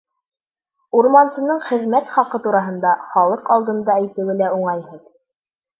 Урмансының 0.99 1.61
хеҙмәт 1.67 2.09
хаҡы 2.15 2.41
тураһында 2.47 2.97
халыҡ 3.13 3.55
алдында 3.59 4.01
әйтеүе 4.03 4.39
лә 4.43 4.53
уңайһыҙ. 4.61 5.07